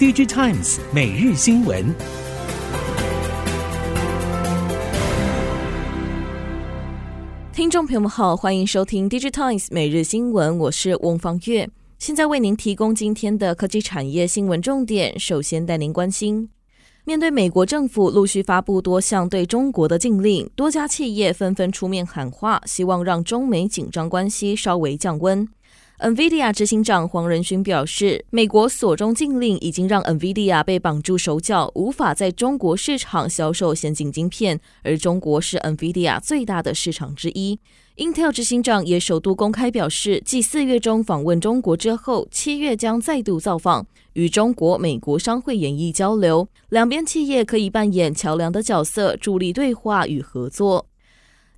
[0.00, 1.94] DigiTimes 每日新闻，
[7.52, 11.68] 听众朋友们好，欢迎收听 DigiTimes 每日新闻，我是翁方月，
[11.98, 15.20] 现在为您提供今天的科技产业新闻重点。
[15.20, 16.48] 首先带您关心，
[17.04, 25.46] 面对美国政府陆续发布多项对中国的禁令，多家企业纷纷出面喊话，希望让中美紧张关系稍微降温。
[26.00, 37.60] NVIDIA 执行长黄仁勋表示，美国锁中禁令已经让 NVIDIA 被绑住手脚，无法在中国市场销售先进晶片，而中国是 NVIDIA 最大的市场之一。
[37.98, 50.86] Intel 执行长也首度公开表示，继四月中访问中国之后，七月将再度造访，与中国、美国商会研议交流，两边企业可以扮演桥梁的角色，助力对话与合作。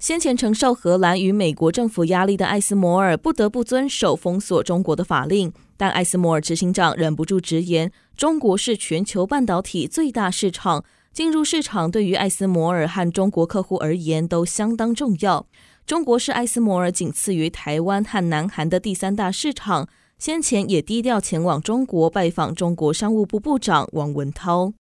[0.00, 15.46] 先前承受荷兰与美国政府压力的艾斯摩尔不得不遵守封锁中国的法令，但艾斯摩尔执行长忍不住直言，中国是全球半导体最大市场，进入市场对于艾斯摩尔和中国客户而言都相当重要。
[15.84, 19.86] 中国是艾斯摩尔仅次于台湾和南韩的第三大市场，
[20.18, 24.72] 先前也低调前往中国拜访中国商务部部长王文涛。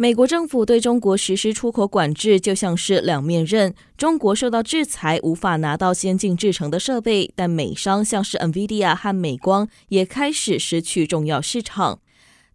[0.00, 3.74] 美国政府对中国实施出口管制，就像是两面刃。
[3.98, 12.00] 中国受到制裁，无法拿到先进制成的设备，但美商像是 NVIDIA 和美光也开始失去重要市场。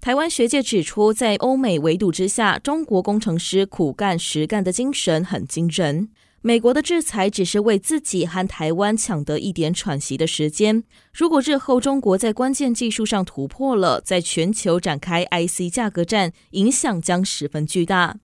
[0.02, 6.10] 台湾学界指出，在欧美围堵之下，中国工程师苦干实干的精神很惊人。
[6.48, 10.84] 美国的制裁只是为自己和台湾抢得一点喘息的时间。
[11.12, 18.18] 如果日后中国在关键技术上突破了，在全球展开 IC 价格战，影响将十分巨大。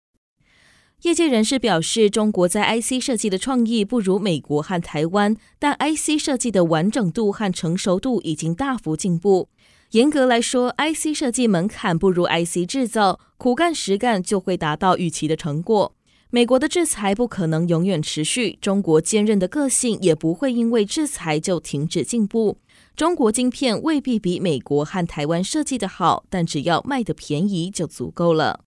[1.01, 9.49] 业界人士表示，中国在 IC 设计的创意不如美国和台湾，但 IC 设计的完整度和成熟度已经大幅进步。
[9.93, 15.95] 严格来说，IC 设计门槛不如 IC 制造，苦干实干就会达到预期的成果。
[16.33, 22.57] 美国的制裁不可能永远持续，中国坚韧的个性也不会因为制裁就停止进步。
[22.95, 28.63] 中国晶片未必比美国和台湾设计的好，但只要卖的便宜就足够了。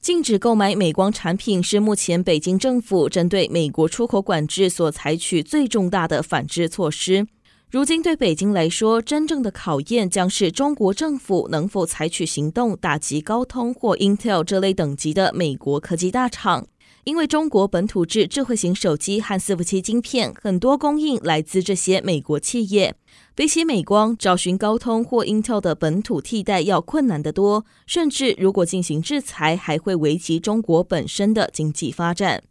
[0.00, 7.28] 禁止购买美光产品是目前北京政府针对美国出口管制所采取最重大的反制措施。
[7.68, 16.68] 如今对北京来说，真正的考验将是中国政府能否采取行动打击高通或 Intel 这类等级的美国科技大厂。
[17.02, 22.94] 因为中国本土制智慧型手机和伺服器晶片，很多供应来自这些美国企业。
[23.34, 32.44] 比起美光，找寻高通或 Intel 的本土替代要困难得多，甚至如果进行制裁，还会危及中国本身的经济发展。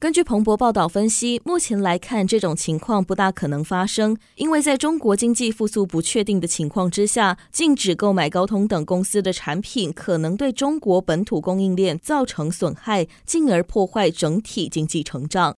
[0.00, 15.54] 根据彭博报道分析，目前来看，这种情况不大可能发生，因为在中国经济复苏不确定的情况之下，禁止购买高通等公司的产品，可能对中国本土供应链造成损害，进而破坏整体经济成长。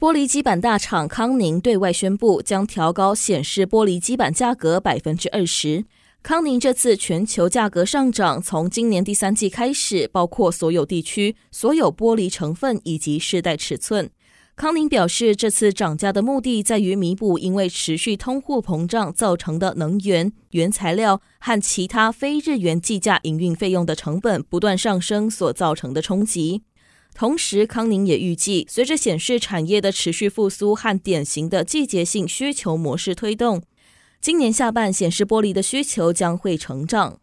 [0.00, 5.84] 玻璃基板大厂康宁对外宣布，将调高显示玻璃基板价格百分之二十。
[6.24, 14.10] 康宁这次全球价格上涨，从今年第三季开始，包括所有地区、所有玻璃成分以及世代尺寸。
[14.56, 26.62] 康宁表示，这次涨价的目的在于弥补因为持续通货膨胀造成的能源、原材料和其他非日元计价营运费用的成本不断上升所造成的冲击。
[27.14, 33.62] 同时，康宁也预计，随着显示产业的持续复苏和典型的季节性需求模式推动。
[34.24, 37.18] 今年下半，显示玻璃的需求将会成长。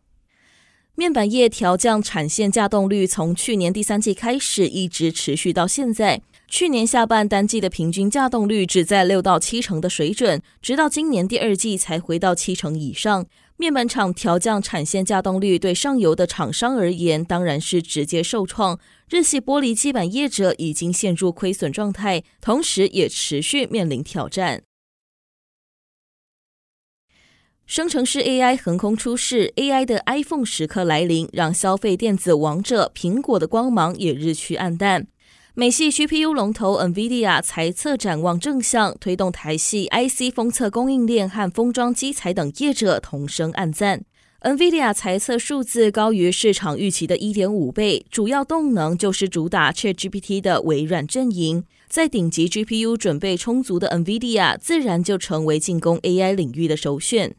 [0.93, 6.21] 面板业调降产线稼动率，从去年第三季开始，一直持续到现在。
[6.47, 13.25] 去年下半单季的平均稼动率只在六到七成的水准，直到今年第二季才回到七成以上。
[13.57, 18.79] 面板厂调降产线稼动率，对上游的厂商而言，当然是直接受创。
[19.09, 24.61] 日系玻璃基板业者已经陷入亏损状态，同时也持续面临挑战。
[27.71, 35.07] 生成式 AI 横空出世，AI 的 iPhone 时刻来临，让消费电子王者苹果的光芒也日趋黯淡。
[35.53, 44.03] 美系 GPU 龙头 NVIDIA 财测展望正向，推动台系 IC 封测供应链和封装机材等业者同声暗赞。
[44.41, 57.33] NVIDIA 财测数字高于市场预期的一点五倍，主要动能就是主打 ChatGPT 的微软阵营，在顶级 GPU 准备充足的 NVIDIA，自然就成为进攻 AI 领域的首选。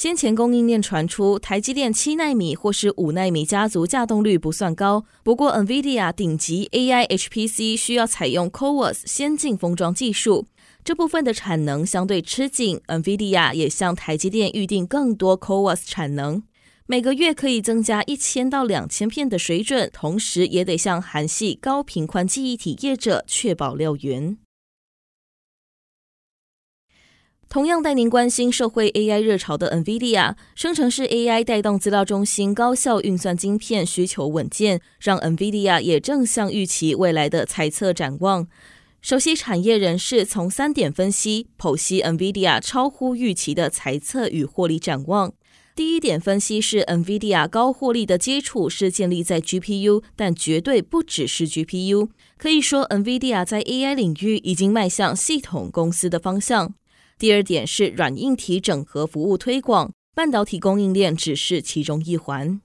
[0.00, 10.46] 先前供应链传出，台积电七纳米或是五纳米家族稼动率不算高，不过 NVIDIA 顶级 AI HPC 需要采用 CoWoS 先进封装技术，
[10.82, 16.42] 这部分的产能相对吃紧，NVIDIA 也向台积电预定更多 CoWoS 产能，
[16.86, 24.38] 每个月可以增加一千到两千片的水准，同时也得向韩系高频宽记忆体业者确保料源。
[27.50, 38.46] 同样带您关心社会 AI 热潮的 NVIDIA，生成式 AI 带动资料中心高效运算晶片需求稳健，让 NVIDIA 也正向预期未来的财测展望。
[39.02, 45.32] 首席产业人士从三点分析剖析 NVIDIA 超乎预期的财测与获利展望。
[45.74, 52.10] 第一点分析是 NVIDIA 高获利的基础是建立在 GPU，但绝对不只是 GPU。
[52.36, 56.74] 可以说，NVIDIA 在 AI 领域已经迈向系统公司的方向。
[57.20, 62.62] 第二点是软硬体整合服务推广，半导体供应链只是其中一环。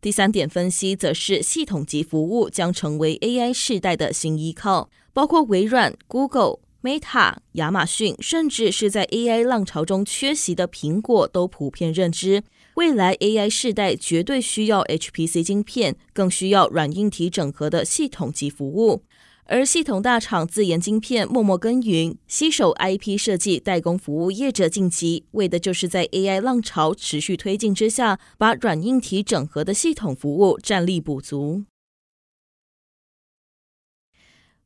[0.00, 12.42] 第三点分析则是系统级服务将成为 AI 世代的新依靠，包括微软、Google、Meta、亚马逊，甚至是在 AI 浪潮中缺席的苹果，都普遍认知，
[12.76, 19.02] 未来 AI 世代绝对需要 HPC 晶片，更需要软硬体整合的系统级服务。
[19.52, 31.64] 而系统大厂自研晶片默默耕耘，携手 IP 设计代工服务业者晋级，为的就是在 AI 浪潮持续推进之下，把软硬体整合的系统服务战力补足。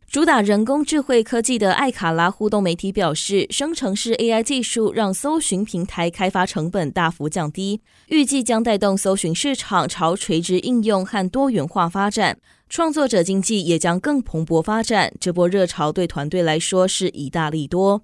[0.07, 12.39] 主打人工智慧科技的艾卡拉互动媒体表示，生成式 AI 技术让搜寻平台开发成本大幅降低，预计将带动搜寻市场朝垂直应用和多元化发展，
[12.75, 15.15] 创作者经济也将更蓬勃发展。
[15.21, 18.03] 这波热潮对团队来说是一大利多。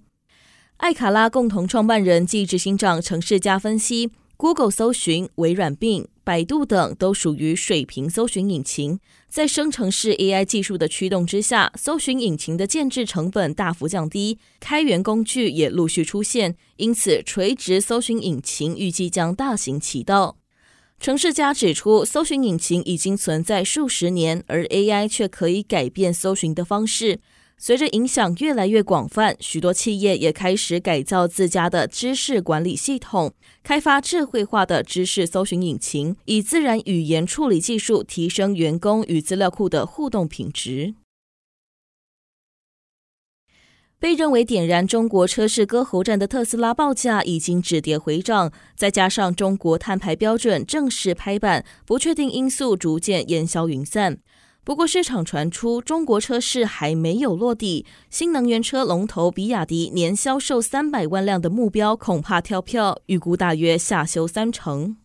[0.77, 4.13] 艾卡拉共同创办人暨执行长程世嘉分析。
[4.37, 20.37] Google 搜寻、微软并、百度等都属于水平搜寻引擎，在生成式 AI 技术的驱动之下，搜寻引擎的建置成本大幅降低，开源工具也陆续出现，因此垂直搜寻引擎预计将大行其道。
[21.01, 27.21] 城市家指出，搜寻引擎已经存在数十年，而 AI 却可以改变搜寻的方式。
[27.57, 33.33] 随着影响越来越广泛，许多企业也开始改造自家的知识管理系统，
[33.63, 40.95] 开发智慧化的知识搜寻引擎，以自然语言处理技术提升员工与资料库的互动品质。
[44.01, 54.17] 被认为点燃中国车市割喉战的特斯拉报价已经止跌回涨，再加上中国碳排标准正式拍板，不确定因素逐渐烟消云散。
[54.65, 64.97] 不过，市场传出中国车市还没有落地，新能源车龙头比亚迪年销售三百万辆的目标恐怕跳票，预估大约下修三成。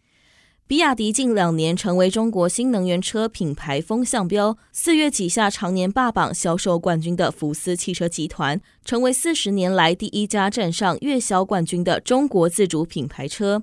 [0.67, 13.61] 比亚迪近两年成为中国新能源车品牌风向标，四月挤下常年霸榜销售冠军的福斯汽车集团，成为四十年来第一家站上月销冠军的中国自主品牌车。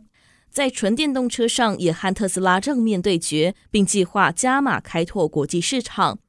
[0.49, 6.21] 在纯电动车上也和特斯拉正面对决，并计划加码开拓国际市场。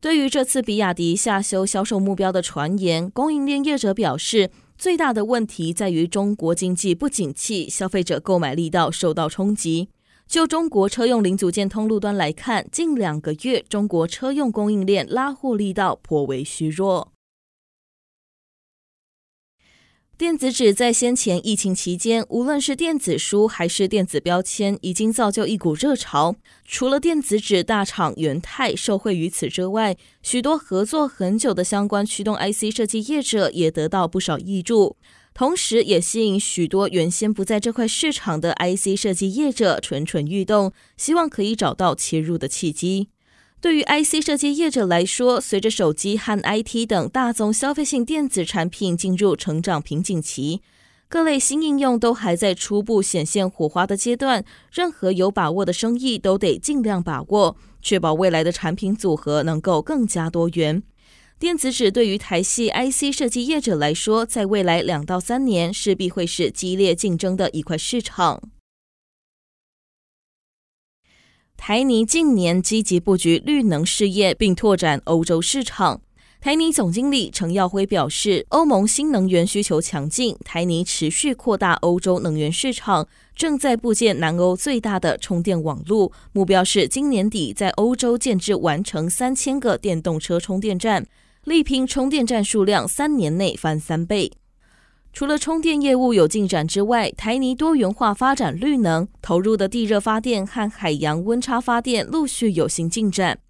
[0.00, 9.88] 对于这次比亚迪下修销售目标的传言，供应链业者表示，最大的问题在于中国经济不景气，消费者购买力道受到冲击。
[10.32, 17.12] 就中国车用零组件通路端来看，近两个月中国车用供应链拉货力道颇为虚弱。
[20.16, 26.36] 电子纸在先前疫情期间，无论是电子书还是电子标签，已经造就一股热潮。
[26.64, 34.96] 除了电子纸大厂元太受惠于此之外，许多合作很久的相关驱动 IC 设计业者也得到不少挹注，
[35.34, 43.08] 同时也吸引许多原先不在这块市场的 IC 设计业者蠢蠢欲动，希望可以找到切入的契机。
[43.60, 50.60] 对于 IC 设计业者来说，随着手机和 IT 等大宗消费性电子产品进入成长瓶颈期，
[51.08, 54.44] 各类新应用都还在初步显现火花的阶段。
[54.72, 60.82] 任何有把握的生意都得尽量把握，确保未来的产品组合能够更加多元。
[61.42, 68.40] 电子纸对于台系 IC 设计业者来说，在未来两到三年势必会是激烈竞争的一块市场。
[71.56, 76.02] 台泥近年积极布局绿能事业，并拓展欧洲市场。
[76.40, 91.06] 台泥总经理程耀辉表示，欧盟新能源需求强劲，台泥持续扩大欧洲能源市场，正在布建南欧最大的充电网络，目标是今年底在欧洲建置完成三千个电动车充电站，
[91.44, 94.30] 力拼充电站数量三年内翻三倍。
[95.12, 103.40] 除了充电业务有进展之外，台泥多元化发展绿能，投入的地热发电和海洋温差发电陆续有新进展。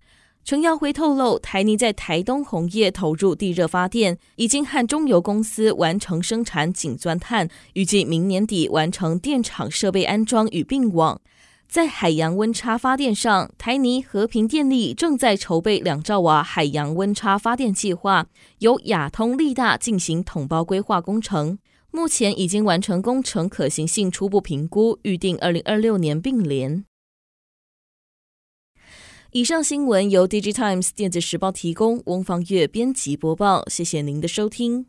[0.42, 11.20] 程耀辉透露，台泥在台东红叶投入地热发电，已经和中油公司完成生产井钻探，预计明年底完成电厂设备安装与并网。
[11.72, 18.26] 在海洋温差发电上，台泥和平电力正在筹备两兆瓦海洋温差发电计划，
[18.58, 21.58] 由亚通力大进行统包规划工程，
[21.90, 26.84] 目前已经完成工程可行性初步评估，预定二零二六年并联。
[29.30, 33.66] 以上新闻由《DigiTimes 电子时报》提供，翁方月编辑播报。
[33.70, 34.84] 谢谢您的收听。